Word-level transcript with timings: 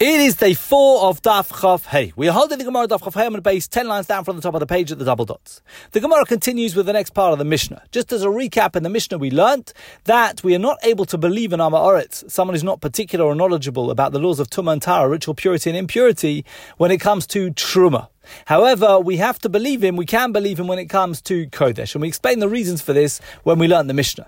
It 0.00 0.20
is 0.20 0.34
day 0.34 0.54
four 0.54 1.04
of 1.04 1.22
Daf 1.22 1.50
Chav 1.50 1.86
Hey. 1.86 2.12
We 2.16 2.26
are 2.26 2.32
holding 2.32 2.58
the 2.58 2.64
Gemara 2.64 2.88
Daf 2.88 2.98
Chav 3.02 3.14
Hey 3.14 3.26
on 3.26 3.34
the 3.34 3.40
base, 3.40 3.68
ten 3.68 3.86
lines 3.86 4.08
down 4.08 4.24
from 4.24 4.34
the 4.34 4.42
top 4.42 4.52
of 4.54 4.58
the 4.58 4.66
page 4.66 4.90
at 4.90 4.98
the 4.98 5.04
double 5.04 5.24
dots. 5.24 5.62
The 5.92 6.00
Gemara 6.00 6.24
continues 6.24 6.74
with 6.74 6.86
the 6.86 6.92
next 6.92 7.10
part 7.10 7.32
of 7.32 7.38
the 7.38 7.44
Mishnah. 7.44 7.80
Just 7.92 8.12
as 8.12 8.24
a 8.24 8.26
recap 8.26 8.74
in 8.74 8.82
the 8.82 8.88
Mishnah, 8.88 9.18
we 9.18 9.30
learnt 9.30 9.72
that 10.02 10.42
we 10.42 10.52
are 10.56 10.58
not 10.58 10.78
able 10.82 11.04
to 11.04 11.16
believe 11.16 11.52
in 11.52 11.60
Amma 11.60 11.76
Oretz, 11.76 12.28
someone 12.28 12.56
who's 12.56 12.64
not 12.64 12.80
particular 12.80 13.24
or 13.24 13.36
knowledgeable 13.36 13.92
about 13.92 14.10
the 14.10 14.18
laws 14.18 14.40
of 14.40 14.50
Tumah 14.50 14.72
and 14.72 14.82
Tahara, 14.82 15.08
ritual 15.08 15.36
purity 15.36 15.70
and 15.70 15.76
impurity, 15.76 16.44
when 16.76 16.90
it 16.90 16.98
comes 16.98 17.24
to 17.28 17.52
Truma. 17.52 18.08
However, 18.46 18.98
we 18.98 19.18
have 19.18 19.38
to 19.38 19.48
believe 19.48 19.84
him, 19.84 19.94
we 19.94 20.06
can 20.06 20.32
believe 20.32 20.58
him 20.58 20.66
when 20.66 20.80
it 20.80 20.86
comes 20.86 21.22
to 21.22 21.46
Kodesh. 21.50 21.94
And 21.94 22.02
we 22.02 22.08
explain 22.08 22.40
the 22.40 22.48
reasons 22.48 22.82
for 22.82 22.94
this 22.94 23.20
when 23.44 23.60
we 23.60 23.68
learn 23.68 23.86
the 23.86 23.94
Mishnah. 23.94 24.26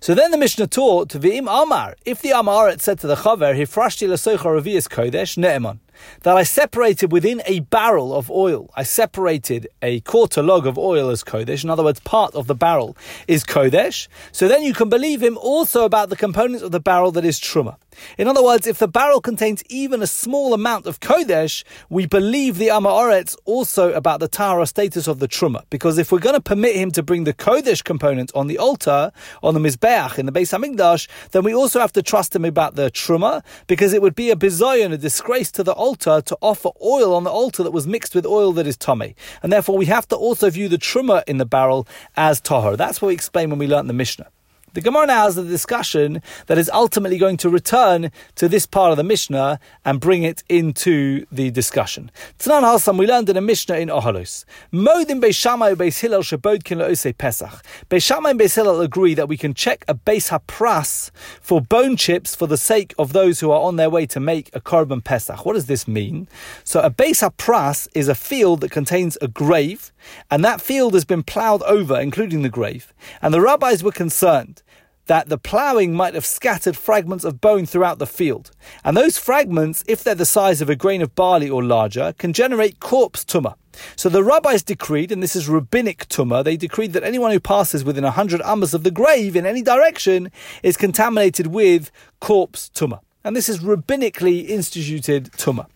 So 0.00 0.14
then 0.14 0.30
the 0.30 0.38
Mishnah 0.38 0.66
taught, 0.66 1.10
to 1.10 1.18
V'im 1.18 1.48
Amar, 1.48 1.96
if 2.04 2.22
the 2.22 2.30
Amaret 2.30 2.80
said 2.80 2.98
to 3.00 3.06
the 3.06 3.16
Chaver, 3.16 3.56
Hifrashti 3.56 4.08
l'soicha 4.08 4.38
revius 4.38 4.88
kodesh, 4.88 5.36
ne'eman, 5.36 5.78
that 6.22 6.36
I 6.36 6.42
separated 6.42 7.12
within 7.12 7.42
a 7.46 7.60
barrel 7.60 8.14
of 8.14 8.30
oil, 8.30 8.70
I 8.76 8.82
separated 8.82 9.68
a 9.82 10.00
quarter 10.00 10.42
log 10.42 10.66
of 10.66 10.78
oil 10.78 11.10
as 11.10 11.22
kodesh, 11.22 11.64
in 11.64 11.70
other 11.70 11.84
words, 11.84 12.00
part 12.00 12.34
of 12.34 12.46
the 12.46 12.54
barrel 12.54 12.96
is 13.26 13.44
kodesh, 13.44 14.08
so 14.32 14.48
then 14.48 14.62
you 14.62 14.74
can 14.74 14.88
believe 14.88 15.22
him 15.22 15.38
also 15.38 15.84
about 15.84 16.08
the 16.08 16.16
components 16.16 16.62
of 16.62 16.72
the 16.72 16.80
barrel 16.80 17.12
that 17.12 17.24
is 17.24 17.40
truma. 17.40 17.76
In 18.18 18.28
other 18.28 18.42
words, 18.42 18.66
if 18.66 18.78
the 18.78 18.88
barrel 18.88 19.20
contains 19.20 19.62
even 19.68 20.02
a 20.02 20.06
small 20.06 20.54
amount 20.54 20.86
of 20.86 21.00
Kodesh, 21.00 21.64
we 21.88 22.06
believe 22.06 22.58
the 22.58 22.68
Amaretz 22.68 23.36
also 23.44 23.92
about 23.92 24.20
the 24.20 24.28
Tahara 24.28 24.66
status 24.66 25.06
of 25.06 25.18
the 25.18 25.28
Truma. 25.28 25.62
Because 25.70 25.98
if 25.98 26.12
we're 26.12 26.18
going 26.18 26.34
to 26.34 26.40
permit 26.40 26.76
him 26.76 26.90
to 26.92 27.02
bring 27.02 27.24
the 27.24 27.34
Kodesh 27.34 27.82
component 27.82 28.30
on 28.34 28.46
the 28.46 28.58
altar, 28.58 29.12
on 29.42 29.54
the 29.54 29.60
Mizbeach, 29.60 30.18
in 30.18 30.26
the 30.26 30.32
Beis 30.32 30.56
HaMikdash, 30.56 31.08
then 31.30 31.44
we 31.44 31.54
also 31.54 31.80
have 31.80 31.92
to 31.92 32.02
trust 32.02 32.34
him 32.34 32.44
about 32.44 32.74
the 32.74 32.90
Truma, 32.90 33.42
because 33.66 33.92
it 33.92 34.02
would 34.02 34.14
be 34.14 34.30
a 34.30 34.36
bizayon, 34.36 34.92
a 34.92 34.98
disgrace 34.98 35.50
to 35.52 35.62
the 35.62 35.72
altar 35.72 35.85
to 35.94 36.38
offer 36.40 36.70
oil 36.82 37.14
on 37.14 37.24
the 37.24 37.30
altar 37.30 37.62
that 37.62 37.70
was 37.70 37.86
mixed 37.86 38.14
with 38.14 38.26
oil 38.26 38.52
that 38.54 38.66
is 38.66 38.76
Tomei. 38.76 39.14
And 39.42 39.52
therefore 39.52 39.76
we 39.76 39.86
have 39.86 40.08
to 40.08 40.16
also 40.16 40.50
view 40.50 40.68
the 40.68 40.78
Truma 40.78 41.22
in 41.26 41.38
the 41.38 41.46
barrel 41.46 41.86
as 42.16 42.40
Tahar. 42.40 42.76
That's 42.76 43.00
what 43.00 43.08
we 43.08 43.14
explained 43.14 43.52
when 43.52 43.58
we 43.58 43.66
learned 43.66 43.88
the 43.88 43.94
Mishnah. 43.94 44.28
The 44.76 44.82
Gemara 44.82 45.06
now 45.06 45.24
has 45.24 45.38
a 45.38 45.42
discussion 45.42 46.20
that 46.48 46.58
is 46.58 46.68
ultimately 46.68 47.16
going 47.16 47.38
to 47.38 47.48
return 47.48 48.12
to 48.34 48.46
this 48.46 48.66
part 48.66 48.90
of 48.90 48.98
the 48.98 49.04
Mishnah 49.04 49.58
and 49.86 49.98
bring 49.98 50.22
it 50.22 50.44
into 50.50 51.24
the 51.32 51.50
discussion. 51.50 52.10
Tanan 52.38 52.60
Halsam, 52.60 52.98
we 52.98 53.06
learned 53.06 53.30
in 53.30 53.38
a 53.38 53.40
Mishnah 53.40 53.76
in 53.76 53.88
Ohalos. 53.88 54.44
Modim 54.74 55.22
Beishamai 55.22 55.76
Beis 55.76 55.98
Hillel 56.00 56.20
Shabodkin 56.20 56.76
Le'osei 56.76 57.16
Pesach. 57.16 57.64
Beishamai 57.88 58.32
and 58.32 58.38
Beis 58.40 58.54
Hillel 58.54 58.82
agree 58.82 59.14
that 59.14 59.30
we 59.30 59.38
can 59.38 59.54
check 59.54 59.82
a 59.88 59.94
Beis 59.94 60.28
Hapras 60.28 61.10
for 61.40 61.62
bone 61.62 61.96
chips 61.96 62.34
for 62.34 62.46
the 62.46 62.58
sake 62.58 62.92
of 62.98 63.14
those 63.14 63.40
who 63.40 63.50
are 63.50 63.62
on 63.62 63.76
their 63.76 63.88
way 63.88 64.04
to 64.04 64.20
make 64.20 64.54
a 64.54 64.60
Korban 64.60 65.02
Pesach. 65.02 65.46
What 65.46 65.54
does 65.54 65.64
this 65.64 65.88
mean? 65.88 66.28
So 66.64 66.80
a 66.80 66.90
Beis 66.90 67.26
Hapras 67.26 67.88
is 67.94 68.08
a 68.08 68.14
field 68.14 68.60
that 68.60 68.72
contains 68.72 69.16
a 69.22 69.28
grave, 69.28 69.90
and 70.30 70.44
that 70.44 70.60
field 70.60 70.92
has 70.92 71.06
been 71.06 71.22
ploughed 71.22 71.62
over, 71.62 71.98
including 71.98 72.42
the 72.42 72.50
grave. 72.50 72.92
And 73.22 73.32
the 73.32 73.40
rabbis 73.40 73.82
were 73.82 73.90
concerned 73.90 74.62
that 75.06 75.28
the 75.28 75.38
ploughing 75.38 75.94
might 75.94 76.14
have 76.14 76.26
scattered 76.26 76.76
fragments 76.76 77.24
of 77.24 77.40
bone 77.40 77.66
throughout 77.66 77.98
the 77.98 78.06
field. 78.06 78.50
And 78.84 78.96
those 78.96 79.18
fragments, 79.18 79.84
if 79.86 80.02
they're 80.02 80.14
the 80.14 80.26
size 80.26 80.60
of 80.60 80.70
a 80.70 80.76
grain 80.76 81.02
of 81.02 81.14
barley 81.14 81.48
or 81.48 81.62
larger, 81.62 82.14
can 82.18 82.32
generate 82.32 82.80
corpse 82.80 83.24
tumah. 83.24 83.54
So 83.94 84.08
the 84.08 84.24
rabbis 84.24 84.62
decreed, 84.62 85.12
and 85.12 85.22
this 85.22 85.36
is 85.36 85.48
rabbinic 85.48 86.08
tumah, 86.08 86.44
they 86.44 86.56
decreed 86.56 86.92
that 86.94 87.04
anyone 87.04 87.30
who 87.30 87.40
passes 87.40 87.84
within 87.84 88.04
a 88.04 88.10
hundred 88.10 88.40
amas 88.42 88.74
of 88.74 88.82
the 88.82 88.90
grave 88.90 89.36
in 89.36 89.46
any 89.46 89.62
direction 89.62 90.30
is 90.62 90.76
contaminated 90.76 91.48
with 91.48 91.90
corpse 92.20 92.70
tumah. 92.74 93.00
And 93.22 93.36
this 93.36 93.48
is 93.48 93.58
rabbinically 93.58 94.48
instituted 94.48 95.32
tumah. 95.32 95.66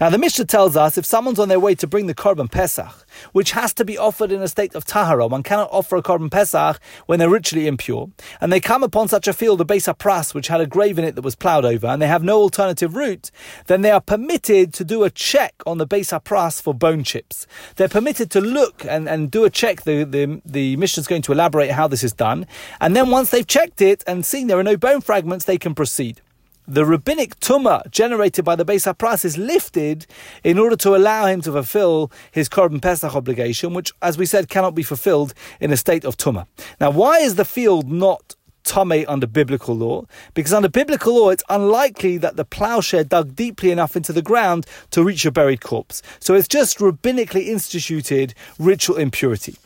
Now, 0.00 0.10
the 0.10 0.18
Mishnah 0.18 0.46
tells 0.46 0.76
us 0.76 0.96
if 0.98 1.06
someone's 1.06 1.38
on 1.38 1.48
their 1.48 1.60
way 1.60 1.74
to 1.74 1.86
bring 1.86 2.06
the 2.06 2.14
Korban 2.14 2.50
Pesach, 2.50 3.06
which 3.32 3.52
has 3.52 3.72
to 3.74 3.84
be 3.84 3.98
offered 3.98 4.32
in 4.32 4.42
a 4.42 4.48
state 4.48 4.74
of 4.74 4.84
Tahara, 4.84 5.26
one 5.26 5.42
cannot 5.42 5.68
offer 5.72 5.96
a 5.96 6.02
Korban 6.02 6.30
Pesach 6.30 6.80
when 7.06 7.18
they're 7.18 7.28
ritually 7.28 7.66
impure, 7.66 8.10
and 8.40 8.52
they 8.52 8.60
come 8.60 8.82
upon 8.82 9.08
such 9.08 9.28
a 9.28 9.32
field, 9.32 9.60
a 9.60 9.64
Beis 9.64 9.92
Pras, 9.98 10.34
which 10.34 10.48
had 10.48 10.60
a 10.60 10.66
grave 10.66 10.98
in 10.98 11.04
it 11.04 11.14
that 11.14 11.24
was 11.24 11.34
ploughed 11.34 11.64
over, 11.64 11.86
and 11.86 12.00
they 12.00 12.06
have 12.06 12.22
no 12.22 12.38
alternative 12.38 12.94
route, 12.94 13.30
then 13.66 13.82
they 13.82 13.90
are 13.90 14.00
permitted 14.00 14.72
to 14.74 14.84
do 14.84 15.04
a 15.04 15.10
check 15.10 15.54
on 15.66 15.78
the 15.78 15.86
Beis 15.86 16.10
Pras 16.22 16.60
for 16.60 16.74
bone 16.74 17.04
chips. 17.04 17.46
They're 17.76 17.88
permitted 17.88 18.30
to 18.32 18.40
look 18.40 18.84
and, 18.84 19.08
and 19.08 19.30
do 19.30 19.44
a 19.44 19.50
check. 19.50 19.82
The, 19.82 20.04
the, 20.04 20.40
the 20.44 20.76
Mishnah 20.76 21.00
is 21.02 21.06
going 21.06 21.22
to 21.22 21.32
elaborate 21.32 21.70
how 21.70 21.88
this 21.88 22.02
is 22.02 22.12
done. 22.12 22.46
And 22.80 22.96
then 22.96 23.10
once 23.10 23.30
they've 23.30 23.46
checked 23.46 23.80
it 23.80 24.04
and 24.06 24.24
seen 24.24 24.46
there 24.46 24.58
are 24.58 24.62
no 24.62 24.76
bone 24.76 25.00
fragments, 25.00 25.44
they 25.44 25.58
can 25.58 25.74
proceed 25.74 26.20
the 26.66 26.84
rabbinic 26.84 27.38
tumah 27.40 27.90
generated 27.90 28.44
by 28.44 28.56
the 28.56 28.64
Beis 28.64 28.92
HaPras 28.92 29.24
is 29.24 29.36
lifted 29.36 30.06
in 30.44 30.58
order 30.58 30.76
to 30.76 30.94
allow 30.94 31.26
him 31.26 31.40
to 31.42 31.52
fulfill 31.52 32.12
his 32.30 32.48
Korban 32.48 32.80
Pesach 32.80 33.14
obligation, 33.14 33.74
which, 33.74 33.92
as 34.02 34.16
we 34.16 34.26
said, 34.26 34.48
cannot 34.48 34.74
be 34.74 34.82
fulfilled 34.82 35.34
in 35.60 35.72
a 35.72 35.76
state 35.76 36.04
of 36.04 36.16
tumah. 36.16 36.46
Now, 36.80 36.90
why 36.90 37.18
is 37.18 37.34
the 37.34 37.44
field 37.44 37.90
not 37.90 38.36
Tame 38.62 39.04
under 39.08 39.26
biblical 39.26 39.74
law, 39.74 40.04
because 40.34 40.52
under 40.52 40.68
biblical 40.68 41.14
law, 41.14 41.30
it's 41.30 41.42
unlikely 41.48 42.18
that 42.18 42.36
the 42.36 42.44
plowshare 42.44 43.04
dug 43.04 43.34
deeply 43.34 43.70
enough 43.70 43.96
into 43.96 44.12
the 44.12 44.22
ground 44.22 44.66
to 44.90 45.02
reach 45.02 45.24
a 45.24 45.32
buried 45.32 45.62
corpse. 45.62 46.02
So 46.20 46.34
it's 46.34 46.46
just 46.46 46.78
rabbinically 46.78 47.46
instituted 47.46 48.34
ritual 48.58 48.96
impurity. 48.96 49.56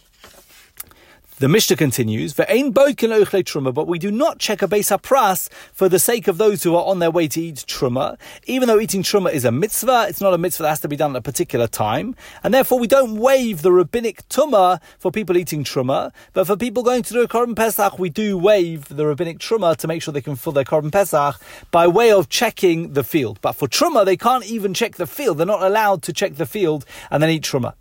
The 1.40 1.48
Mishnah 1.48 1.74
continues, 1.74 2.32
"Ve'ein 2.32 2.72
boikin 2.72 3.10
ochle 3.10 3.42
truma," 3.42 3.74
but 3.74 3.88
we 3.88 3.98
do 3.98 4.12
not 4.12 4.38
check 4.38 4.62
a 4.62 4.68
beis 4.68 4.96
pras 5.02 5.48
for 5.72 5.88
the 5.88 5.98
sake 5.98 6.28
of 6.28 6.38
those 6.38 6.62
who 6.62 6.76
are 6.76 6.84
on 6.84 7.00
their 7.00 7.10
way 7.10 7.26
to 7.26 7.40
eat 7.40 7.64
truma. 7.66 8.16
Even 8.46 8.68
though 8.68 8.78
eating 8.78 9.02
truma 9.02 9.32
is 9.32 9.44
a 9.44 9.50
mitzvah, 9.50 10.06
it's 10.08 10.20
not 10.20 10.32
a 10.32 10.38
mitzvah 10.38 10.62
that 10.62 10.68
has 10.68 10.80
to 10.80 10.86
be 10.86 10.94
done 10.94 11.10
at 11.10 11.16
a 11.16 11.22
particular 11.22 11.66
time, 11.66 12.14
and 12.44 12.54
therefore 12.54 12.78
we 12.78 12.86
don't 12.86 13.16
waive 13.16 13.62
the 13.62 13.72
rabbinic 13.72 14.28
truma 14.28 14.80
for 14.96 15.10
people 15.10 15.36
eating 15.36 15.64
truma. 15.64 16.12
But 16.34 16.46
for 16.46 16.56
people 16.56 16.84
going 16.84 17.02
to 17.02 17.12
do 17.12 17.22
a 17.22 17.26
korban 17.26 17.56
pesach, 17.56 17.98
we 17.98 18.10
do 18.10 18.38
waive 18.38 18.84
the 18.84 19.04
rabbinic 19.04 19.40
truma 19.40 19.74
to 19.78 19.88
make 19.88 20.02
sure 20.02 20.14
they 20.14 20.20
can 20.20 20.36
fill 20.36 20.52
their 20.52 20.62
korban 20.62 20.92
pesach 20.92 21.40
by 21.72 21.88
way 21.88 22.12
of 22.12 22.28
checking 22.28 22.92
the 22.92 23.02
field. 23.02 23.40
But 23.42 23.54
for 23.54 23.66
truma, 23.66 24.04
they 24.04 24.16
can't 24.16 24.46
even 24.46 24.72
check 24.72 24.94
the 24.94 25.06
field; 25.08 25.38
they're 25.38 25.46
not 25.46 25.64
allowed 25.64 26.04
to 26.04 26.12
check 26.12 26.36
the 26.36 26.46
field 26.46 26.84
and 27.10 27.20
then 27.20 27.30
eat 27.30 27.42
truma. 27.42 27.74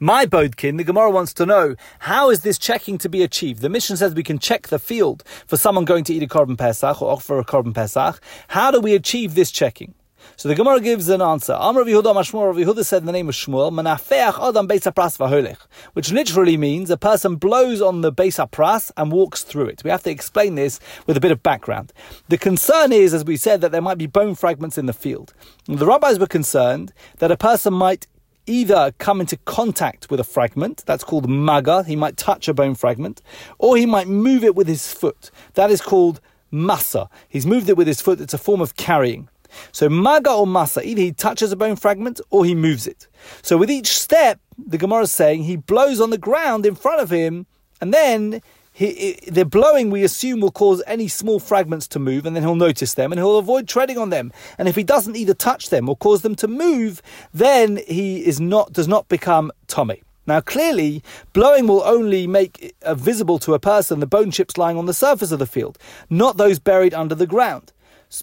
My 0.00 0.26
Bodkin, 0.26 0.76
the 0.76 0.84
Gemara 0.84 1.10
wants 1.10 1.32
to 1.34 1.46
know 1.46 1.76
how 2.00 2.30
is 2.30 2.42
this 2.42 2.58
checking 2.58 2.98
to 2.98 3.08
be 3.08 3.22
achieved? 3.22 3.60
The 3.60 3.68
Mishnah 3.68 3.96
says 3.96 4.14
we 4.14 4.22
can 4.22 4.38
check 4.38 4.68
the 4.68 4.78
field 4.78 5.22
for 5.46 5.56
someone 5.56 5.84
going 5.84 6.04
to 6.04 6.14
eat 6.14 6.22
a 6.22 6.26
korban 6.26 6.58
pesach 6.58 7.00
or 7.00 7.10
offer 7.10 7.38
a 7.38 7.44
korban 7.44 7.74
pesach. 7.74 8.20
How 8.48 8.70
do 8.70 8.80
we 8.80 8.94
achieve 8.94 9.34
this 9.34 9.50
checking? 9.50 9.94
So 10.36 10.48
the 10.48 10.54
Gemara 10.54 10.80
gives 10.80 11.08
an 11.08 11.22
answer. 11.22 11.52
Amr 11.52 11.84
Yehuda 11.84 12.14
Mashmur 12.14 12.54
Yehuda 12.54 12.84
said 12.84 13.02
in 13.02 13.06
the 13.06 13.12
name 13.12 13.28
of 13.28 13.34
Shmuel, 13.34 13.72
Manafeach 13.72 14.48
Adam 14.48 14.66
Beis 14.68 15.56
which 15.92 16.12
literally 16.12 16.56
means 16.56 16.90
a 16.90 16.96
person 16.96 17.36
blows 17.36 17.80
on 17.80 18.00
the 18.00 18.12
Beis 18.12 18.34
Pras 18.50 18.90
and 18.96 19.12
walks 19.12 19.42
through 19.42 19.66
it. 19.66 19.84
We 19.84 19.90
have 19.90 20.02
to 20.04 20.10
explain 20.10 20.54
this 20.54 20.80
with 21.06 21.16
a 21.16 21.20
bit 21.20 21.30
of 21.30 21.42
background. 21.42 21.92
The 22.28 22.38
concern 22.38 22.92
is, 22.92 23.14
as 23.14 23.24
we 23.24 23.36
said, 23.36 23.60
that 23.60 23.72
there 23.72 23.82
might 23.82 23.98
be 23.98 24.06
bone 24.06 24.34
fragments 24.34 24.78
in 24.78 24.86
the 24.86 24.92
field. 24.92 25.34
The 25.66 25.86
rabbis 25.86 26.18
were 26.18 26.26
concerned 26.26 26.92
that 27.18 27.30
a 27.30 27.36
person 27.36 27.72
might 27.74 28.06
either 28.46 28.92
come 28.98 29.20
into 29.20 29.36
contact 29.38 30.10
with 30.10 30.20
a 30.20 30.24
fragment, 30.24 30.82
that's 30.86 31.04
called 31.04 31.28
maga, 31.28 31.82
he 31.84 31.96
might 31.96 32.16
touch 32.16 32.48
a 32.48 32.54
bone 32.54 32.74
fragment, 32.74 33.22
or 33.58 33.76
he 33.76 33.86
might 33.86 34.08
move 34.08 34.44
it 34.44 34.54
with 34.54 34.68
his 34.68 34.92
foot, 34.92 35.30
that 35.54 35.70
is 35.70 35.80
called 35.80 36.20
masa. 36.52 37.08
He's 37.28 37.46
moved 37.46 37.68
it 37.68 37.76
with 37.76 37.86
his 37.86 38.00
foot, 38.00 38.20
it's 38.20 38.34
a 38.34 38.38
form 38.38 38.60
of 38.60 38.76
carrying. 38.76 39.28
So 39.72 39.88
maga 39.88 40.32
or 40.32 40.46
masa, 40.46 40.84
either 40.84 41.00
he 41.00 41.12
touches 41.12 41.52
a 41.52 41.56
bone 41.56 41.76
fragment 41.76 42.20
or 42.30 42.44
he 42.44 42.54
moves 42.54 42.86
it. 42.86 43.06
So 43.42 43.56
with 43.56 43.70
each 43.70 43.88
step, 43.88 44.40
the 44.58 44.78
Gemara 44.78 45.02
is 45.02 45.12
saying 45.12 45.44
he 45.44 45.56
blows 45.56 46.00
on 46.00 46.10
the 46.10 46.18
ground 46.18 46.66
in 46.66 46.74
front 46.74 47.00
of 47.00 47.10
him, 47.10 47.46
and 47.80 47.92
then 47.92 48.40
he, 48.76 49.20
the 49.28 49.44
blowing, 49.44 49.90
we 49.90 50.02
assume, 50.02 50.40
will 50.40 50.50
cause 50.50 50.82
any 50.88 51.06
small 51.06 51.38
fragments 51.38 51.86
to 51.88 52.00
move, 52.00 52.26
and 52.26 52.34
then 52.34 52.42
he'll 52.42 52.56
notice 52.56 52.94
them, 52.94 53.12
and 53.12 53.20
he'll 53.20 53.38
avoid 53.38 53.68
treading 53.68 53.98
on 53.98 54.10
them. 54.10 54.32
And 54.58 54.66
if 54.66 54.74
he 54.74 54.82
doesn't 54.82 55.14
either 55.14 55.32
touch 55.32 55.70
them 55.70 55.88
or 55.88 55.96
cause 55.96 56.22
them 56.22 56.34
to 56.34 56.48
move, 56.48 57.00
then 57.32 57.78
he 57.86 58.26
is 58.26 58.40
not 58.40 58.72
does 58.72 58.88
not 58.88 59.08
become 59.08 59.52
Tomei. 59.68 60.02
Now, 60.26 60.40
clearly, 60.40 61.04
blowing 61.32 61.68
will 61.68 61.84
only 61.84 62.26
make 62.26 62.74
uh, 62.82 62.96
visible 62.96 63.38
to 63.40 63.54
a 63.54 63.60
person 63.60 64.00
the 64.00 64.06
bone 64.06 64.32
chips 64.32 64.58
lying 64.58 64.76
on 64.76 64.86
the 64.86 64.94
surface 64.94 65.30
of 65.30 65.38
the 65.38 65.46
field, 65.46 65.78
not 66.10 66.36
those 66.36 66.58
buried 66.58 66.94
under 66.94 67.14
the 67.14 67.28
ground. 67.28 67.72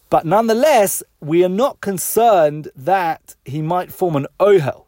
But 0.09 0.25
nonetheless, 0.25 1.01
we 1.21 1.45
are 1.45 1.49
not 1.49 1.79
concerned 1.79 2.69
that 2.75 3.35
he 3.45 3.61
might 3.61 3.93
form 3.93 4.17
an 4.17 4.27
ohel, 4.37 4.87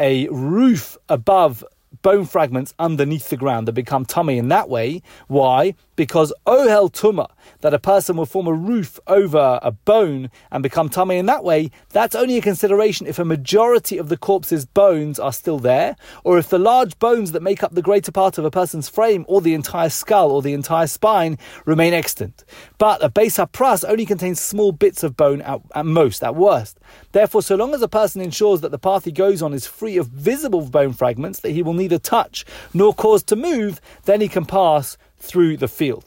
a 0.00 0.26
roof 0.28 0.96
above 1.08 1.64
bone 2.02 2.26
fragments 2.26 2.74
underneath 2.78 3.28
the 3.28 3.36
ground 3.36 3.68
that 3.68 3.72
become 3.72 4.04
Tomei 4.04 4.36
in 4.36 4.48
that 4.48 4.68
way. 4.68 5.02
Why? 5.28 5.74
Because 5.96 6.32
ohel 6.46 6.90
tuma, 6.92 7.28
that 7.60 7.74
a 7.74 7.78
person 7.78 8.16
will 8.16 8.26
form 8.26 8.46
a 8.46 8.52
roof 8.52 8.98
over 9.06 9.58
a 9.62 9.70
bone 9.70 10.30
and 10.50 10.62
become 10.62 10.88
Tomei 10.88 11.18
in 11.18 11.26
that 11.26 11.44
way, 11.44 11.70
that's 11.90 12.14
only 12.14 12.36
a 12.36 12.42
consideration 12.42 13.06
if 13.06 13.18
a 13.18 13.24
majority 13.24 13.98
of 13.98 14.08
the 14.08 14.16
corpse's 14.16 14.64
bones 14.64 15.18
are 15.18 15.32
still 15.32 15.58
there, 15.58 15.96
or 16.24 16.38
if 16.38 16.48
the 16.48 16.58
large 16.58 16.98
bones 16.98 17.32
that 17.32 17.42
make 17.42 17.62
up 17.62 17.74
the 17.74 17.82
greater 17.82 18.12
part 18.12 18.38
of 18.38 18.44
a 18.44 18.50
person's 18.50 18.88
frame, 18.88 19.24
or 19.28 19.40
the 19.40 19.54
entire 19.54 19.88
skull, 19.88 20.30
or 20.30 20.42
the 20.42 20.52
entire 20.52 20.86
spine 20.86 21.38
remain 21.64 21.94
extant. 21.94 22.44
But 22.78 23.02
a 23.02 23.08
beis 23.08 23.34
pras 23.52 23.88
only 23.88 24.06
contains 24.06 24.40
small 24.40 24.72
bits 24.72 25.02
of 25.02 25.16
bone 25.16 25.42
at, 25.42 25.60
at 25.74 25.86
most, 25.86 26.22
at 26.22 26.34
worst. 26.34 26.78
Therefore, 27.12 27.42
so 27.42 27.56
long 27.56 27.74
as 27.74 27.82
a 27.82 27.88
person 27.88 28.20
ensures 28.20 28.60
that 28.60 28.70
the 28.70 28.78
path 28.78 29.04
he 29.04 29.12
goes 29.12 29.42
on 29.42 29.52
is 29.52 29.66
free 29.66 29.96
of 29.96 30.08
visible 30.08 30.62
bone 30.62 30.92
fragments 30.92 31.40
that 31.40 31.50
he 31.50 31.62
will 31.62 31.72
neither 31.72 31.98
touch 31.98 32.44
nor 32.72 32.94
cause 32.94 33.22
to 33.24 33.36
move, 33.36 33.80
then 34.04 34.20
he 34.20 34.28
can 34.28 34.44
pass 34.44 34.96
through 35.24 35.56
the 35.56 35.68
field. 35.68 36.04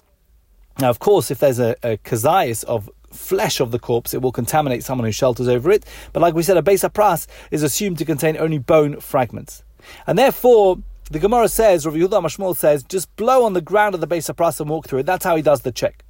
Now, 0.79 0.89
of 0.89 0.99
course, 0.99 1.31
if 1.31 1.39
there's 1.39 1.59
a, 1.59 1.75
a 1.83 1.97
kazayas 1.97 2.63
of 2.65 2.89
flesh 3.11 3.59
of 3.59 3.71
the 3.71 3.79
corpse, 3.79 4.13
it 4.13 4.21
will 4.21 4.31
contaminate 4.31 4.83
someone 4.83 5.05
who 5.05 5.11
shelters 5.11 5.47
over 5.47 5.71
it. 5.71 5.83
But 6.13 6.21
like 6.21 6.35
we 6.35 6.43
said, 6.43 6.57
a 6.57 6.61
besa 6.61 6.89
pras 6.89 7.27
is 7.49 7.63
assumed 7.63 7.97
to 7.97 8.05
contain 8.05 8.37
only 8.37 8.59
bone 8.59 8.99
fragments. 8.99 9.63
And 10.05 10.17
therefore, 10.19 10.77
the 11.09 11.19
Gemara 11.19 11.47
says, 11.47 11.85
Rav 11.85 11.95
Yehuda 11.95 12.21
Mashmol 12.21 12.55
says, 12.55 12.83
just 12.83 13.13
blow 13.15 13.43
on 13.43 13.53
the 13.53 13.61
ground 13.61 13.95
of 13.95 14.01
the 14.01 14.07
besa 14.07 14.33
pras 14.33 14.59
and 14.59 14.69
walk 14.69 14.87
through 14.87 14.99
it. 14.99 15.05
That's 15.05 15.25
how 15.25 15.35
he 15.35 15.41
does 15.41 15.61
the 15.61 15.71
check. 15.71 16.03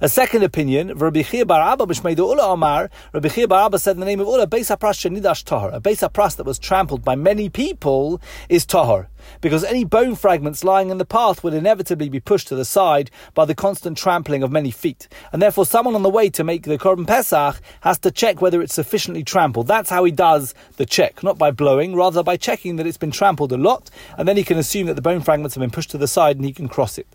A 0.00 0.08
second 0.08 0.42
opinion, 0.42 0.96
Rabbi 0.96 1.22
Chia 1.22 1.46
Bar 1.46 1.60
Abba 1.60 1.86
B'Shmeidu 1.86 2.18
Ula 2.18 2.42
Omar, 2.48 2.90
Rabbi 3.12 3.28
Chia 3.28 3.48
Bar 3.48 3.66
Abba 3.66 3.78
said 3.78 3.96
in 3.96 4.00
the 4.00 4.06
name 4.06 4.20
of 4.20 4.26
Ula, 4.26 4.46
Beis 4.46 4.74
HaPras 4.74 4.98
Shenidash 4.98 5.44
Tahor. 5.44 5.74
A 5.74 5.80
Beis 5.80 6.06
HaPras 6.06 6.36
that 6.36 6.46
was 6.46 6.58
trampled 6.58 7.04
by 7.04 7.14
many 7.14 7.48
people 7.48 8.20
is 8.48 8.66
Tahor. 8.66 9.06
Because 9.40 9.62
any 9.62 9.84
bone 9.84 10.16
fragments 10.16 10.64
lying 10.64 10.90
in 10.90 10.98
the 10.98 11.04
path 11.04 11.44
would 11.44 11.54
inevitably 11.54 12.08
be 12.08 12.20
pushed 12.20 12.48
to 12.48 12.56
the 12.56 12.64
side 12.64 13.10
by 13.34 13.44
the 13.44 13.54
constant 13.54 13.96
trampling 13.96 14.42
of 14.42 14.50
many 14.50 14.70
feet. 14.70 15.08
And 15.32 15.40
therefore 15.40 15.66
someone 15.66 15.94
on 15.94 16.02
the 16.02 16.10
way 16.10 16.28
to 16.30 16.44
make 16.44 16.64
the 16.64 16.78
Korban 16.78 17.06
Pesach 17.06 17.60
has 17.82 17.98
to 18.00 18.10
check 18.10 18.40
whether 18.40 18.60
it's 18.60 18.74
sufficiently 18.74 19.22
trampled. 19.22 19.68
That's 19.68 19.90
how 19.90 20.04
he 20.04 20.10
does 20.10 20.54
the 20.76 20.86
check, 20.86 21.22
not 21.22 21.38
by 21.38 21.50
blowing, 21.50 21.94
rather 21.94 22.22
by 22.22 22.36
checking 22.36 22.76
that 22.76 22.86
it's 22.86 22.96
been 22.96 23.10
trampled 23.10 23.52
a 23.52 23.56
lot, 23.56 23.90
and 24.18 24.26
then 24.26 24.36
he 24.36 24.44
can 24.44 24.58
assume 24.58 24.86
that 24.86 24.94
the 24.94 25.02
bone 25.02 25.20
fragments 25.20 25.54
have 25.54 25.60
been 25.60 25.70
pushed 25.70 25.90
to 25.90 25.98
the 25.98 26.08
side 26.08 26.36
and 26.36 26.44
he 26.44 26.52
can 26.52 26.68
cross 26.68 26.98
it. 26.98 27.06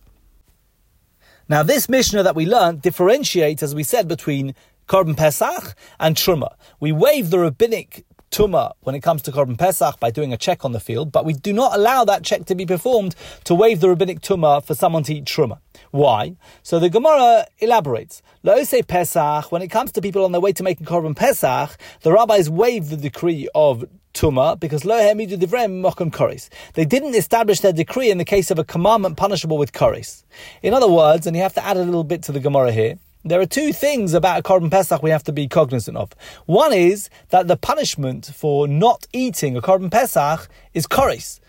Now, 1.49 1.63
this 1.63 1.88
Mishnah 1.88 2.23
that 2.23 2.35
we 2.35 2.45
learned 2.45 2.81
differentiates, 2.81 3.63
as 3.63 3.73
we 3.73 3.83
said, 3.83 4.07
between 4.07 4.53
Korban 4.88 5.15
Pesach 5.15 5.75
and 5.99 6.15
Truma. 6.15 6.55
We 6.79 6.91
waive 6.91 7.29
the 7.29 7.39
rabbinic 7.39 8.05
Tuma 8.31 8.74
when 8.81 8.95
it 8.95 9.01
comes 9.01 9.21
to 9.24 9.31
Korban 9.31 9.57
Pesach 9.57 10.00
by 10.00 10.12
doing 10.12 10.33
a 10.33 10.38
check 10.38 10.65
on 10.65 10.71
the 10.71 10.79
field, 10.79 11.12
but 11.12 11.25
we 11.25 11.33
do 11.33 11.53
not 11.53 11.75
allow 11.75 12.06
that 12.06 12.24
check 12.24 12.45
to 12.45 12.56
be 12.56 12.65
performed 12.65 13.15
to 13.45 13.56
waive 13.56 13.79
the 13.79 13.89
rabbinic 13.89 14.21
Tuma 14.21 14.63
for 14.63 14.75
someone 14.75 15.03
to 15.03 15.15
eat 15.15 15.25
Truma. 15.25 15.59
Why? 15.91 16.35
So 16.63 16.79
the 16.79 16.89
Gemara 16.89 17.45
elaborates. 17.59 18.21
say 18.63 18.83
Pesach, 18.83 19.51
when 19.51 19.62
it 19.62 19.69
comes 19.69 19.91
to 19.94 20.01
people 20.01 20.25
on 20.25 20.31
their 20.31 20.41
way 20.41 20.53
to 20.53 20.63
making 20.63 20.85
Korban 20.85 21.15
Pesach, 21.15 21.77
the 22.01 22.12
rabbis 22.12 22.50
waive 22.50 22.89
the 22.89 22.97
decree 22.97 23.47
of 23.56 23.85
tuma 24.18 24.59
because 24.59 24.83
lo 24.83 24.95
hemidu 24.95 25.38
divrem 25.38 25.81
mokum 25.81 26.12
koris. 26.12 26.50
They 26.73 26.85
didn't 26.85 27.15
establish 27.15 27.59
their 27.59 27.73
decree 27.73 28.09
in 28.09 28.18
the 28.18 28.25
case 28.25 28.50
of 28.50 28.57
a 28.57 28.63
commandment 28.63 29.15
punishable 29.15 29.57
with 29.57 29.73
koris. 29.73 30.23
In 30.63 30.73
other 30.73 30.88
words, 30.88 31.27
and 31.27 31.35
you 31.35 31.44
have 31.44 31.53
to 31.53 31.65
add 31.65 31.77
a 31.77 31.83
little 31.83 32.03
bit 32.03 32.23
to 32.23 32.31
the 32.31 32.39
Gemara 32.39 32.71
here. 32.71 32.97
There 33.27 33.41
are 33.41 33.45
two 33.45 33.74
things 33.74 34.13
about 34.13 34.39
a 34.39 34.41
Korban 34.41 34.71
Pesach 34.71 35.03
we 35.03 35.09
have 35.09 35.24
to 35.25 35.33
be 35.33 35.50
cognizant 35.50 35.97
of. 35.97 36.13
One 36.45 36.71
is 36.71 37.09
that 37.27 37.50
the 37.50 37.57
punishment 37.57 38.25
for 38.33 38.69
not 38.69 39.06
eating 39.12 39.57
a 39.57 39.62
Korban 39.62 39.91
Pesach 39.91 40.47
is 40.74 40.88
koris, 40.88 41.41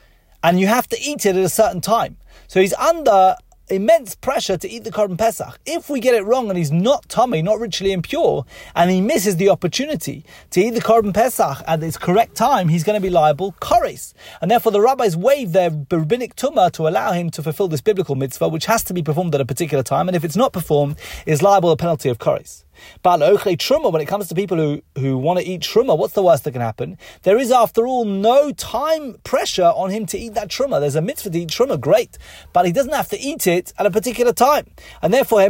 and 0.43 0.59
you 0.59 0.67
have 0.67 0.89
to 0.89 1.01
eat 1.01 1.25
it 1.25 1.37
at 1.37 1.45
a 1.45 1.49
certain 1.49 1.81
time. 1.81 2.17
So 2.49 2.61
he's 2.61 2.75
under 2.75 3.37
immense 3.71 4.15
pressure 4.15 4.57
to 4.57 4.69
eat 4.69 4.85
the 4.85 4.91
Korban 4.91 5.19
Pesach. 5.19 5.59
If 5.67 5.91
we 5.91 6.01
get 6.01 6.15
it 6.15 6.25
wrong 6.25 6.49
and 6.49 6.59
he's 6.59 6.73
not 6.73 7.09
Tomei, 7.09 7.43
not 7.43 7.61
ritually 7.61 7.93
impure, 7.93 8.45
and 8.75 8.91
he 8.91 9.01
misses 9.01 9.37
the 9.37 9.49
opportunity 9.49 10.25
to 10.51 10.61
eat 10.61 10.71
the 10.71 10.81
Korban 10.81 11.15
Pesach 11.15 11.63
at 11.67 11.83
its 11.83 11.97
correct 11.97 12.35
time, 12.35 12.69
he's 12.69 12.85
going 12.85 13.01
to 13.01 13.07
be 13.07 13.11
liable 13.11 13.53
koris. 13.61 14.15
And 14.41 14.51
therefore 14.51 14.73
the 14.73 14.81
rabbis 14.81 15.17
waive 15.17 15.53
their 15.53 15.71
rabbinic 15.71 16.37
tumah 16.37 16.73
to 16.73 16.89
allow 16.89 17.13
him 17.13 17.31
to 17.31 17.43
fulfill 17.43 17.69
this 17.69 17.81
biblical 17.81 18.15
mitzvah, 18.15 18.49
which 18.49 18.67
has 18.67 18.83
to 18.85 18.95
be 18.95 19.03
performed 19.03 19.35
at 19.35 19.41
a 19.41 19.47
particular 19.47 19.83
time, 19.83 20.09
and 20.09 20.17
if 20.17 20.25
it's 20.25 20.37
not 20.37 20.53
performed, 20.53 20.97
is 21.27 21.43
liable 21.43 21.71
a 21.71 21.77
penalty 21.77 22.09
of 22.09 22.19
koris. 22.19 22.65
But 23.03 23.21
truma, 23.21 23.93
when 23.93 24.03
it 24.03 24.07
comes 24.07 24.29
to 24.29 24.35
people 24.35 24.57
who, 24.57 24.83
who 24.99 25.19
want 25.19 25.41
to 25.41 25.45
eat 25.45 25.63
truma, 25.63 25.97
what's 25.97 26.15
the 26.15 26.23
worst 26.23 26.45
that 26.45 26.53
can 26.53 26.61
happen? 26.61 26.99
There 27.23 27.39
is, 27.39 27.51
after 27.51 27.87
all, 27.87 28.05
no 28.05 28.53
time 28.53 29.17
pressure 29.25 29.73
on 29.75 29.91
him 29.91 30.07
to 30.07 30.19
eat 30.19 30.35
that 30.35 30.49
truma. 30.49 30.81
There's 30.81 30.95
a 30.95 31.03
mitzvah 31.03 31.31
to 31.31 31.41
eat 31.41 31.49
truma, 31.49 31.81
great, 31.81 32.19
but 32.53 32.67
he 32.67 32.73
doesn't 32.73 32.93
have 32.93 33.09
to 33.09 33.19
eat 33.19 33.47
it 33.47 33.58
at 33.79 33.87
a 33.87 33.91
particular 33.91 34.33
time. 34.33 34.67
And 35.03 35.13
therefore, 35.13 35.41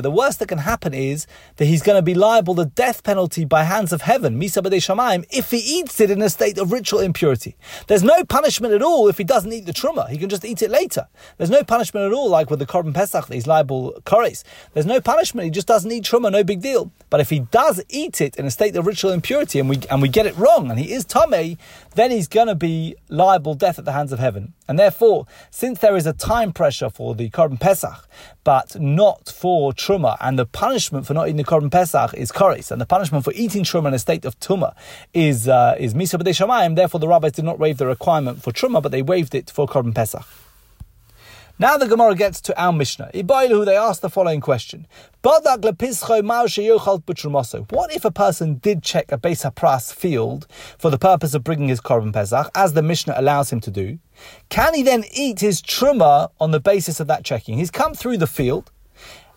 the 0.00 0.12
worst 0.12 0.38
that 0.38 0.48
can 0.48 0.58
happen 0.58 0.94
is 0.94 1.26
that 1.56 1.64
he's 1.64 1.82
going 1.82 1.98
to 1.98 2.02
be 2.02 2.14
liable 2.14 2.54
the 2.54 2.66
death 2.66 3.02
penalty 3.02 3.44
by 3.44 3.64
hands 3.64 3.92
of 3.92 4.02
heaven, 4.02 4.40
misa 4.40 4.62
shamayim, 4.62 5.24
if 5.30 5.50
he 5.50 5.58
eats 5.58 6.00
it 6.00 6.10
in 6.10 6.22
a 6.22 6.30
state 6.30 6.58
of 6.58 6.72
ritual 6.72 7.00
impurity. 7.00 7.56
There's 7.86 8.02
no 8.02 8.24
punishment 8.24 8.74
at 8.74 8.82
all 8.82 9.08
if 9.08 9.18
he 9.18 9.24
doesn't 9.24 9.52
eat 9.52 9.66
the 9.66 9.72
truma. 9.72 10.08
He 10.08 10.18
can 10.18 10.28
just 10.28 10.44
eat 10.44 10.62
it 10.62 10.70
later. 10.70 11.08
There's 11.38 11.50
no 11.50 11.62
punishment 11.62 12.06
at 12.06 12.12
all, 12.12 12.28
like 12.28 12.50
with 12.50 12.58
the 12.58 12.66
korban 12.66 12.94
pesach, 12.94 13.32
he's 13.32 13.46
liable 13.46 14.00
koris. 14.04 14.42
There's 14.74 14.86
no 14.86 15.00
punishment. 15.00 15.44
He 15.44 15.50
just 15.50 15.66
doesn't 15.66 15.90
eat 15.90 16.04
truma, 16.04 16.30
no 16.30 16.44
big 16.44 16.60
deal. 16.60 16.92
But 17.08 17.20
if 17.20 17.30
he 17.30 17.40
does 17.40 17.82
eat 17.88 18.20
it 18.20 18.36
in 18.36 18.46
a 18.46 18.50
state 18.50 18.76
of 18.76 18.86
ritual 18.86 19.12
impurity 19.12 19.58
and 19.58 19.68
we 19.68 19.80
and 19.90 20.02
we 20.02 20.08
get 20.08 20.26
it 20.26 20.36
wrong 20.36 20.70
and 20.70 20.78
he 20.78 20.92
is 20.92 21.04
tame, 21.04 21.58
then 21.94 22.10
he's 22.10 22.28
going 22.28 22.46
to 22.46 22.54
be 22.54 22.96
liable 23.08 23.54
death 23.54 23.78
at 23.78 23.84
the 23.84 23.92
hands 23.92 24.12
of 24.12 24.18
heaven. 24.18 24.54
And 24.68 24.78
therefore, 24.78 25.26
since 25.50 25.80
there 25.80 25.96
is 25.96 26.06
a 26.06 26.12
time 26.12 26.52
pressure 26.52 26.89
for 26.90 27.14
the 27.14 27.30
korban 27.30 27.58
pesach, 27.58 28.08
but 28.44 28.78
not 28.80 29.28
for 29.28 29.72
truma, 29.72 30.16
and 30.20 30.38
the 30.38 30.46
punishment 30.46 31.06
for 31.06 31.14
not 31.14 31.28
eating 31.28 31.36
the 31.36 31.44
korban 31.44 31.70
pesach 31.70 32.14
is 32.14 32.30
koris, 32.32 32.70
and 32.70 32.80
the 32.80 32.86
punishment 32.86 33.24
for 33.24 33.32
eating 33.34 33.64
truma 33.64 33.88
in 33.88 33.94
a 33.94 33.98
state 33.98 34.24
of 34.24 34.38
tuma 34.40 34.74
is 35.14 35.48
uh, 35.48 35.76
is 35.78 35.94
misa 35.94 36.20
b'dei 36.20 36.74
Therefore, 36.74 37.00
the 37.00 37.08
rabbis 37.08 37.32
did 37.32 37.44
not 37.44 37.58
waive 37.58 37.78
the 37.78 37.86
requirement 37.86 38.42
for 38.42 38.52
truma, 38.52 38.82
but 38.82 38.92
they 38.92 39.02
waived 39.02 39.34
it 39.34 39.50
for 39.50 39.66
korban 39.66 39.94
pesach. 39.94 40.26
Now 41.60 41.76
the 41.76 41.86
Gemara 41.86 42.14
gets 42.14 42.40
to 42.40 42.58
our 42.58 42.72
Mishnah. 42.72 43.10
Ibailu, 43.12 43.66
they 43.66 43.76
ask 43.76 44.00
the 44.00 44.08
following 44.08 44.40
question. 44.40 44.86
What 45.20 45.44
if 47.94 48.04
a 48.06 48.10
person 48.10 48.54
did 48.54 48.82
check 48.82 49.12
a 49.12 49.18
Beis 49.18 49.54
Pras 49.54 49.92
field 49.92 50.46
for 50.78 50.88
the 50.88 50.96
purpose 50.96 51.34
of 51.34 51.44
bringing 51.44 51.68
his 51.68 51.82
Korban 51.82 52.14
Pesach, 52.14 52.50
as 52.54 52.72
the 52.72 52.80
Mishnah 52.80 53.12
allows 53.14 53.52
him 53.52 53.60
to 53.60 53.70
do? 53.70 53.98
Can 54.48 54.72
he 54.72 54.82
then 54.82 55.04
eat 55.12 55.40
his 55.40 55.60
Truma 55.60 56.30
on 56.40 56.50
the 56.50 56.60
basis 56.60 56.98
of 56.98 57.08
that 57.08 57.26
checking? 57.26 57.58
He's 57.58 57.70
come 57.70 57.92
through 57.92 58.16
the 58.16 58.26
field, 58.26 58.70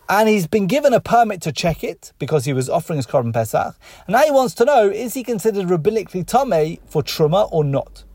and 0.07 0.29
he's 0.29 0.47
been 0.47 0.67
given 0.67 0.93
a 0.93 1.01
permit 1.01 1.41
to 1.41 1.51
check 1.51 1.83
it 1.83 2.13
because 2.19 2.45
he 2.45 2.53
was 2.53 2.69
offering 2.69 2.95
his 2.95 3.05
Korban 3.05 3.33
Pesach. 3.33 3.75
And 4.07 4.13
now 4.13 4.23
he 4.23 4.31
wants 4.31 4.53
to 4.53 4.63
know, 4.63 4.87
is 4.87 5.13
he 5.13 5.23
considered 5.23 5.67
rabbinically 5.67 6.23
Tomei 6.23 6.79
for 6.85 7.03
Truma 7.03 7.49
or 7.51 7.65
not? 7.65 8.05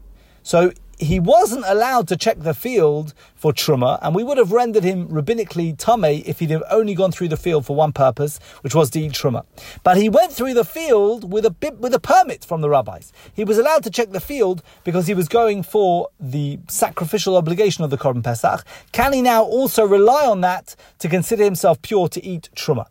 So 0.42 0.72
he 0.98 1.20
wasn't 1.20 1.64
allowed 1.66 2.08
to 2.08 2.16
check 2.16 2.40
the 2.40 2.54
field 2.54 3.14
for 3.34 3.52
truma, 3.52 3.98
and 4.02 4.14
we 4.14 4.24
would 4.24 4.38
have 4.38 4.52
rendered 4.52 4.84
him 4.84 5.08
rabbinically 5.08 5.76
tame 5.76 6.22
if 6.26 6.40
he'd 6.40 6.50
have 6.50 6.64
only 6.70 6.94
gone 6.94 7.12
through 7.12 7.28
the 7.28 7.36
field 7.36 7.64
for 7.64 7.76
one 7.76 7.92
purpose, 7.92 8.38
which 8.62 8.74
was 8.74 8.90
to 8.90 9.00
eat 9.00 9.12
truma. 9.12 9.44
But 9.84 9.96
he 9.96 10.08
went 10.08 10.32
through 10.32 10.54
the 10.54 10.64
field 10.64 11.32
with 11.32 11.46
a 11.46 11.50
bit, 11.50 11.78
with 11.78 11.94
a 11.94 12.00
permit 12.00 12.44
from 12.44 12.60
the 12.60 12.68
rabbis. 12.68 13.12
He 13.32 13.44
was 13.44 13.58
allowed 13.58 13.84
to 13.84 13.90
check 13.90 14.10
the 14.10 14.20
field 14.20 14.62
because 14.84 15.06
he 15.06 15.14
was 15.14 15.28
going 15.28 15.62
for 15.62 16.08
the 16.18 16.58
sacrificial 16.68 17.36
obligation 17.36 17.84
of 17.84 17.90
the 17.90 17.98
korban 17.98 18.24
pesach. 18.24 18.64
Can 18.92 19.12
he 19.12 19.22
now 19.22 19.42
also 19.42 19.86
rely 19.86 20.26
on 20.26 20.40
that 20.40 20.74
to 20.98 21.08
consider 21.08 21.44
himself 21.44 21.80
pure 21.82 22.08
to 22.08 22.24
eat 22.24 22.50
truma? 22.56 22.86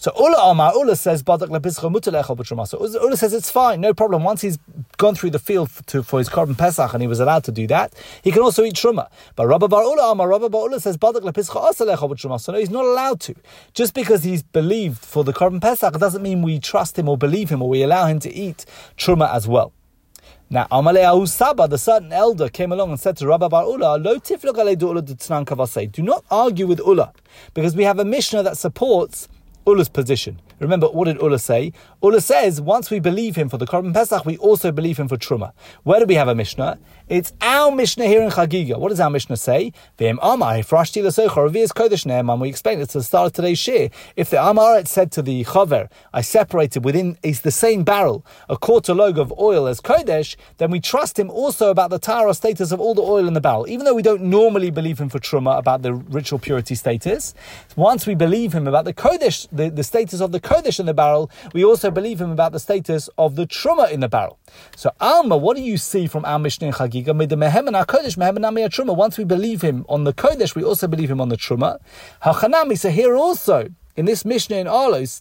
So 0.00 0.12
Ula 0.16 0.50
Amar, 0.52 0.74
Ula 0.76 0.94
says, 0.94 1.24
So 1.26 1.36
Ula 1.36 3.16
says 3.16 3.32
it's 3.32 3.50
fine, 3.50 3.80
no 3.80 3.92
problem. 3.92 4.22
Once 4.22 4.42
he's 4.42 4.56
gone 4.96 5.16
through 5.16 5.30
the 5.30 5.40
field 5.40 5.70
to, 5.88 6.04
for 6.04 6.20
his 6.20 6.28
korban 6.28 6.56
pesach 6.56 6.92
and 6.92 7.02
he 7.02 7.08
was 7.08 7.18
allowed 7.18 7.42
to 7.44 7.50
do 7.50 7.66
that, 7.66 7.92
he 8.22 8.30
can 8.30 8.42
also 8.42 8.62
eat 8.62 8.74
truma. 8.74 9.08
But 9.34 9.48
Rabba 9.48 9.66
Bar 9.66 9.82
Ula 9.82 10.12
Amar, 10.12 10.28
Rabba 10.28 10.50
Bar 10.50 10.68
Ula 10.68 10.78
says, 10.78 10.96
Badak 10.96 12.40
So 12.40 12.52
no, 12.52 12.58
he's 12.60 12.70
not 12.70 12.84
allowed 12.84 13.18
to. 13.22 13.34
Just 13.74 13.92
because 13.92 14.22
he's 14.22 14.44
believed 14.44 14.98
for 14.98 15.24
the 15.24 15.32
korban 15.32 15.60
pesach 15.60 15.98
doesn't 15.98 16.22
mean 16.22 16.42
we 16.42 16.60
trust 16.60 16.96
him 16.96 17.08
or 17.08 17.18
believe 17.18 17.50
him 17.50 17.60
or 17.60 17.68
we 17.68 17.82
allow 17.82 18.06
him 18.06 18.20
to 18.20 18.32
eat 18.32 18.66
truma 18.96 19.34
as 19.34 19.48
well. 19.48 19.72
Now, 20.48 20.66
Amalei 20.70 21.26
Saba, 21.26 21.66
the 21.66 21.76
certain 21.76 22.12
elder, 22.12 22.48
came 22.48 22.70
along 22.70 22.90
and 22.90 23.00
said 23.00 23.16
to 23.16 23.26
Rabba 23.26 23.48
Bar 23.48 23.64
Ula, 23.64 23.98
Lo 23.98 24.16
Do 24.18 26.02
not 26.02 26.24
argue 26.30 26.66
with 26.68 26.78
Ula, 26.78 27.12
because 27.52 27.74
we 27.74 27.82
have 27.82 27.98
a 27.98 28.04
Mishnah 28.04 28.44
that 28.44 28.56
supports 28.56 29.28
Ula's 29.68 29.90
position. 29.90 30.40
Remember, 30.60 30.88
what 30.88 31.06
did 31.06 31.20
Ula 31.20 31.38
say? 31.38 31.72
Ula 32.02 32.20
says, 32.20 32.60
once 32.60 32.90
we 32.90 33.00
believe 33.00 33.36
him 33.36 33.48
for 33.48 33.58
the 33.58 33.66
Korban 33.66 33.94
Pesach, 33.94 34.26
we 34.26 34.36
also 34.38 34.72
believe 34.72 34.98
him 34.98 35.08
for 35.08 35.16
Truma. 35.16 35.52
Where 35.84 36.00
do 36.00 36.06
we 36.06 36.14
have 36.14 36.28
a 36.28 36.34
Mishnah? 36.34 36.78
It's 37.08 37.32
our 37.40 37.74
Mishnah 37.74 38.06
here 38.06 38.22
in 38.22 38.30
Chagiga. 38.30 38.78
What 38.78 38.90
does 38.90 39.00
our 39.00 39.10
Mishnah 39.10 39.36
say? 39.36 39.72
We 39.98 40.08
explained 40.08 40.42
it 42.82 42.88
to 42.90 42.98
the 42.98 43.04
start 43.04 43.26
of 43.26 43.32
today's 43.32 43.58
shiur. 43.58 43.90
If 44.16 44.30
the 44.30 44.36
Amaret 44.36 44.88
said 44.88 45.12
to 45.12 45.22
the 45.22 45.44
Chaver, 45.44 45.88
I 46.12 46.20
separated 46.20 46.84
within 46.84 47.16
is 47.22 47.40
the 47.40 47.50
same 47.50 47.84
barrel 47.84 48.24
a 48.48 48.56
quarter 48.56 48.94
log 48.94 49.18
of 49.18 49.32
oil 49.38 49.66
as 49.66 49.80
Kodesh, 49.80 50.36
then 50.58 50.70
we 50.70 50.80
trust 50.80 51.18
him 51.18 51.30
also 51.30 51.70
about 51.70 51.90
the 51.90 51.98
Tahara 51.98 52.34
status 52.34 52.72
of 52.72 52.80
all 52.80 52.94
the 52.94 53.02
oil 53.02 53.26
in 53.26 53.34
the 53.34 53.40
barrel. 53.40 53.68
Even 53.68 53.84
though 53.84 53.94
we 53.94 54.02
don't 54.02 54.22
normally 54.22 54.70
believe 54.70 55.00
him 55.00 55.08
for 55.08 55.18
Truma 55.18 55.58
about 55.58 55.82
the 55.82 55.94
ritual 55.94 56.38
purity 56.38 56.74
status, 56.74 57.34
once 57.76 58.06
we 58.06 58.14
believe 58.14 58.52
him 58.52 58.66
about 58.66 58.84
the 58.84 58.94
Kodesh, 58.94 59.48
the, 59.52 59.70
the 59.70 59.84
status 59.84 60.20
of 60.20 60.32
the 60.32 60.40
Kodesh 60.48 60.80
in 60.80 60.86
the 60.86 60.94
barrel, 60.94 61.30
we 61.52 61.62
also 61.62 61.90
believe 61.90 62.20
him 62.22 62.30
about 62.30 62.52
the 62.52 62.58
status 62.58 63.10
of 63.18 63.36
the 63.36 63.46
Truma 63.46 63.90
in 63.90 64.00
the 64.00 64.08
barrel. 64.08 64.38
So, 64.74 64.90
Alma, 64.98 65.36
what 65.36 65.58
do 65.58 65.62
you 65.62 65.76
see 65.76 66.06
from 66.06 66.24
our 66.24 66.38
Mishnah 66.38 66.68
in 66.68 66.72
Chagiga? 66.72 67.14
Made 67.14 67.28
the 67.28 67.36
Mehemen 67.36 67.74
HaKodesh, 67.74 68.16
Mehemen 68.16 68.42
Truma. 68.70 68.96
Once 68.96 69.18
we 69.18 69.24
believe 69.24 69.60
him 69.60 69.84
on 69.90 70.04
the 70.04 70.14
Kodesh, 70.14 70.54
we 70.54 70.64
also 70.64 70.88
believe 70.88 71.10
him 71.10 71.20
on 71.20 71.28
the 71.28 71.36
Truma. 71.36 71.78
Hachanami, 72.22 72.78
so 72.78 72.88
here 72.88 73.14
also, 73.14 73.68
in 73.94 74.06
this 74.06 74.24
Mishnah 74.24 74.56
in 74.56 74.66
Ohalos, 74.66 75.20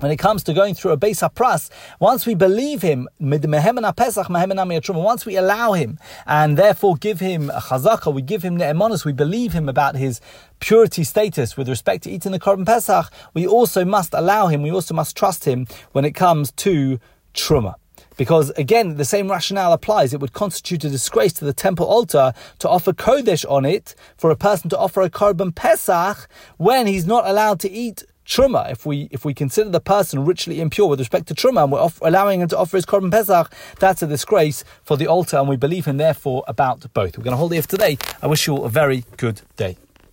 when 0.00 0.10
it 0.10 0.16
comes 0.16 0.42
to 0.44 0.54
going 0.54 0.74
through 0.74 0.92
a 0.92 0.96
Beis 0.96 1.26
HaPras, 1.26 1.70
once 2.00 2.26
we 2.26 2.34
believe 2.34 2.82
him, 2.82 3.08
once 3.18 5.26
we 5.26 5.36
allow 5.36 5.72
him, 5.72 5.98
and 6.26 6.56
therefore 6.56 6.96
give 6.96 7.20
him 7.20 7.50
a 7.50 8.10
we 8.10 8.22
give 8.22 8.42
him 8.42 8.56
ne'emonis, 8.56 9.04
we 9.04 9.12
believe 9.12 9.52
him 9.52 9.68
about 9.68 9.96
his 9.96 10.20
purity 10.60 11.04
status 11.04 11.56
with 11.56 11.68
respect 11.68 12.04
to 12.04 12.10
eating 12.10 12.32
the 12.32 12.40
Korban 12.40 12.66
Pesach, 12.66 13.10
we 13.34 13.46
also 13.46 13.84
must 13.84 14.14
allow 14.14 14.46
him, 14.46 14.62
we 14.62 14.70
also 14.70 14.94
must 14.94 15.16
trust 15.16 15.44
him 15.44 15.66
when 15.92 16.04
it 16.04 16.12
comes 16.12 16.52
to 16.52 16.98
Truma. 17.34 17.74
Because 18.16 18.50
again, 18.50 18.96
the 18.96 19.04
same 19.04 19.28
rationale 19.28 19.72
applies. 19.72 20.14
It 20.14 20.20
would 20.20 20.32
constitute 20.32 20.84
a 20.84 20.88
disgrace 20.88 21.32
to 21.34 21.44
the 21.44 21.52
temple 21.52 21.86
altar 21.86 22.32
to 22.60 22.68
offer 22.68 22.92
Kodesh 22.92 23.44
on 23.50 23.64
it 23.64 23.96
for 24.16 24.30
a 24.30 24.36
person 24.36 24.70
to 24.70 24.78
offer 24.78 25.02
a 25.02 25.10
Korban 25.10 25.52
Pesach 25.52 26.28
when 26.56 26.86
he's 26.86 27.06
not 27.06 27.26
allowed 27.26 27.58
to 27.60 27.70
eat 27.70 28.04
truma, 28.26 28.70
if 28.70 28.86
we 28.86 29.08
if 29.10 29.24
we 29.24 29.34
consider 29.34 29.70
the 29.70 29.80
person 29.80 30.24
ritually 30.24 30.60
impure 30.60 30.88
with 30.88 30.98
respect 30.98 31.28
to 31.28 31.34
truma, 31.34 31.64
and 31.64 31.72
we're 31.72 31.80
off, 31.80 32.00
allowing 32.02 32.40
him 32.40 32.48
to 32.48 32.58
offer 32.58 32.76
his 32.76 32.86
korban 32.86 33.10
pesach, 33.10 33.52
that's 33.78 34.02
a 34.02 34.06
disgrace 34.06 34.64
for 34.82 34.96
the 34.96 35.06
altar, 35.06 35.36
and 35.36 35.48
we 35.48 35.56
believe 35.56 35.84
him 35.84 35.96
therefore 35.96 36.44
about 36.46 36.80
both. 36.94 37.16
We're 37.16 37.24
going 37.24 37.32
to 37.32 37.38
hold 37.38 37.52
here 37.52 37.62
for 37.62 37.68
today. 37.68 37.98
I 38.22 38.26
wish 38.26 38.46
you 38.46 38.56
all 38.56 38.64
a 38.64 38.70
very 38.70 39.04
good 39.16 39.42
day. 39.56 39.76